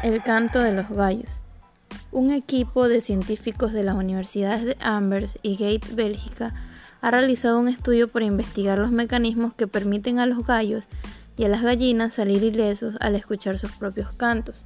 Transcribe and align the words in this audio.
El 0.00 0.22
canto 0.22 0.60
de 0.60 0.72
los 0.72 0.88
gallos. 0.90 1.38
Un 2.12 2.30
equipo 2.30 2.86
de 2.86 3.00
científicos 3.00 3.72
de 3.72 3.82
las 3.82 3.96
universidades 3.96 4.64
de 4.64 4.76
Amherst 4.80 5.36
y 5.42 5.56
Gate, 5.56 5.92
Bélgica, 5.92 6.54
ha 7.00 7.10
realizado 7.10 7.58
un 7.58 7.66
estudio 7.66 8.06
para 8.06 8.24
investigar 8.24 8.78
los 8.78 8.92
mecanismos 8.92 9.54
que 9.54 9.66
permiten 9.66 10.20
a 10.20 10.26
los 10.26 10.46
gallos 10.46 10.84
y 11.36 11.44
a 11.44 11.48
las 11.48 11.62
gallinas 11.62 12.14
salir 12.14 12.44
ilesos 12.44 12.94
al 13.00 13.16
escuchar 13.16 13.58
sus 13.58 13.72
propios 13.72 14.12
cantos, 14.12 14.64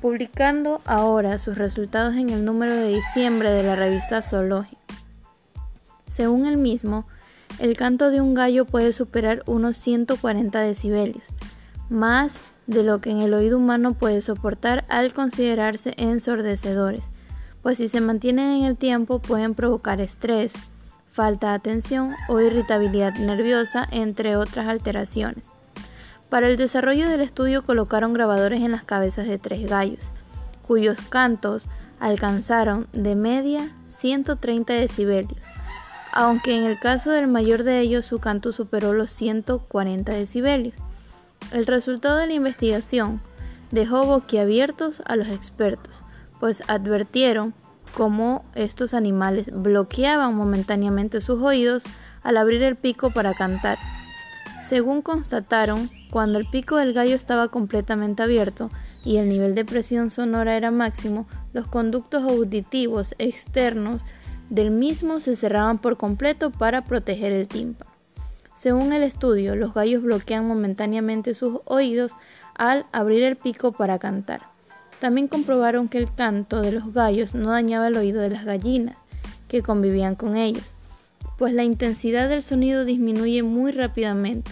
publicando 0.00 0.80
ahora 0.84 1.38
sus 1.38 1.58
resultados 1.58 2.14
en 2.14 2.30
el 2.30 2.44
número 2.44 2.72
de 2.76 2.94
diciembre 2.94 3.50
de 3.50 3.64
la 3.64 3.74
revista 3.74 4.22
Zoológica. 4.22 4.80
Según 6.08 6.46
el 6.46 6.58
mismo, 6.58 7.06
el 7.58 7.76
canto 7.76 8.10
de 8.10 8.20
un 8.20 8.34
gallo 8.34 8.66
puede 8.66 8.92
superar 8.92 9.42
unos 9.46 9.76
140 9.78 10.60
decibelios, 10.60 11.24
más 11.88 12.36
de 12.70 12.84
lo 12.84 13.00
que 13.00 13.10
en 13.10 13.18
el 13.18 13.34
oído 13.34 13.58
humano 13.58 13.94
puede 13.94 14.20
soportar 14.20 14.84
al 14.88 15.12
considerarse 15.12 15.92
ensordecedores, 15.96 17.02
pues 17.62 17.78
si 17.78 17.88
se 17.88 18.00
mantienen 18.00 18.60
en 18.60 18.64
el 18.64 18.76
tiempo 18.76 19.18
pueden 19.18 19.54
provocar 19.54 20.00
estrés, 20.00 20.52
falta 21.12 21.48
de 21.48 21.54
atención 21.54 22.14
o 22.28 22.40
irritabilidad 22.40 23.14
nerviosa, 23.14 23.86
entre 23.90 24.36
otras 24.36 24.68
alteraciones. 24.68 25.44
Para 26.28 26.46
el 26.46 26.56
desarrollo 26.56 27.08
del 27.08 27.22
estudio 27.22 27.64
colocaron 27.64 28.14
grabadores 28.14 28.62
en 28.62 28.70
las 28.70 28.84
cabezas 28.84 29.26
de 29.26 29.38
tres 29.38 29.68
gallos, 29.68 30.04
cuyos 30.62 31.00
cantos 31.08 31.66
alcanzaron 31.98 32.86
de 32.92 33.16
media 33.16 33.68
130 33.86 34.72
decibelios, 34.74 35.40
aunque 36.12 36.56
en 36.56 36.62
el 36.62 36.78
caso 36.78 37.10
del 37.10 37.26
mayor 37.26 37.64
de 37.64 37.80
ellos 37.80 38.06
su 38.06 38.20
canto 38.20 38.52
superó 38.52 38.92
los 38.92 39.10
140 39.10 40.12
decibelios. 40.12 40.76
El 41.52 41.66
resultado 41.66 42.16
de 42.16 42.28
la 42.28 42.32
investigación 42.32 43.20
dejó 43.70 44.04
boquiabiertos 44.04 45.02
a 45.04 45.16
los 45.16 45.28
expertos, 45.28 46.02
pues 46.38 46.62
advirtieron 46.68 47.54
cómo 47.94 48.44
estos 48.54 48.94
animales 48.94 49.50
bloqueaban 49.52 50.34
momentáneamente 50.34 51.20
sus 51.20 51.40
oídos 51.42 51.82
al 52.22 52.36
abrir 52.36 52.62
el 52.62 52.76
pico 52.76 53.10
para 53.10 53.34
cantar. 53.34 53.78
Según 54.62 55.02
constataron, 55.02 55.90
cuando 56.10 56.38
el 56.38 56.46
pico 56.46 56.76
del 56.76 56.92
gallo 56.92 57.16
estaba 57.16 57.48
completamente 57.48 58.22
abierto 58.22 58.70
y 59.04 59.16
el 59.16 59.28
nivel 59.28 59.54
de 59.54 59.64
presión 59.64 60.10
sonora 60.10 60.56
era 60.56 60.70
máximo, 60.70 61.26
los 61.52 61.66
conductos 61.66 62.22
auditivos 62.22 63.14
externos 63.18 64.02
del 64.50 64.70
mismo 64.70 65.20
se 65.20 65.34
cerraban 65.34 65.78
por 65.78 65.96
completo 65.96 66.50
para 66.50 66.84
proteger 66.84 67.32
el 67.32 67.48
tímpano. 67.48 67.89
Según 68.60 68.92
el 68.92 69.02
estudio, 69.02 69.56
los 69.56 69.72
gallos 69.72 70.02
bloquean 70.02 70.46
momentáneamente 70.46 71.32
sus 71.32 71.60
oídos 71.64 72.12
al 72.54 72.84
abrir 72.92 73.22
el 73.22 73.36
pico 73.36 73.72
para 73.72 73.98
cantar. 73.98 74.42
También 75.00 75.28
comprobaron 75.28 75.88
que 75.88 75.96
el 75.96 76.12
canto 76.12 76.60
de 76.60 76.72
los 76.72 76.92
gallos 76.92 77.34
no 77.34 77.52
dañaba 77.52 77.88
el 77.88 77.96
oído 77.96 78.20
de 78.20 78.28
las 78.28 78.44
gallinas 78.44 78.98
que 79.48 79.62
convivían 79.62 80.14
con 80.14 80.36
ellos, 80.36 80.74
pues 81.38 81.54
la 81.54 81.64
intensidad 81.64 82.28
del 82.28 82.42
sonido 82.42 82.84
disminuye 82.84 83.42
muy 83.42 83.72
rápidamente 83.72 84.50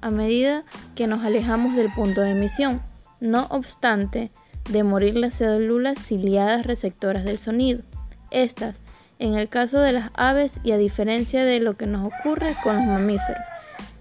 a 0.00 0.10
medida 0.10 0.62
que 0.94 1.08
nos 1.08 1.24
alejamos 1.24 1.74
del 1.74 1.92
punto 1.92 2.20
de 2.20 2.30
emisión, 2.30 2.80
no 3.18 3.48
obstante 3.50 4.30
de 4.70 4.84
morir 4.84 5.16
las 5.16 5.34
células 5.34 5.98
ciliadas 5.98 6.64
receptoras 6.64 7.24
del 7.24 7.40
sonido. 7.40 7.82
Estas 8.30 8.82
en 9.18 9.34
el 9.34 9.48
caso 9.48 9.80
de 9.80 9.92
las 9.92 10.10
aves 10.14 10.60
y 10.62 10.72
a 10.72 10.78
diferencia 10.78 11.44
de 11.44 11.60
lo 11.60 11.76
que 11.76 11.86
nos 11.86 12.12
ocurre 12.12 12.54
con 12.62 12.76
los 12.76 12.84
mamíferos, 12.84 13.42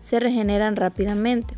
se 0.02 0.20
regeneran 0.20 0.76
rápidamente. 0.76 1.56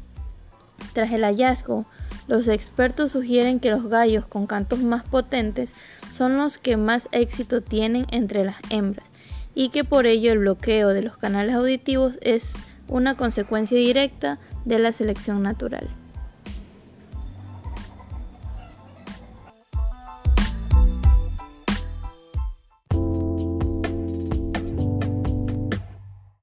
Tras 0.94 1.12
el 1.12 1.24
hallazgo, 1.24 1.86
los 2.28 2.48
expertos 2.48 3.12
sugieren 3.12 3.60
que 3.60 3.72
los 3.72 3.88
gallos 3.90 4.26
con 4.26 4.48
cantos 4.48 4.80
más 4.80 5.04
potentes 5.04 5.74
son 6.12 6.38
los 6.38 6.58
que 6.58 6.78
más 6.78 7.08
éxito 7.12 7.62
tienen 7.62 8.06
entre 8.12 8.44
las 8.44 8.58
hembras 8.70 9.08
y 9.56 9.70
que 9.70 9.84
por 9.84 10.06
ello 10.06 10.32
el 10.32 10.40
bloqueo 10.40 10.90
de 10.90 11.02
los 11.02 11.18
canales 11.18 11.56
auditivos 11.56 12.18
es 12.22 12.54
una 12.88 13.16
consecuencia 13.16 13.78
directa 13.78 14.40
de 14.66 14.80
la 14.80 14.92
selección 14.92 15.44
natural. 15.44 15.88